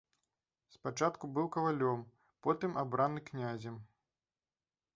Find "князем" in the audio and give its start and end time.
3.29-3.75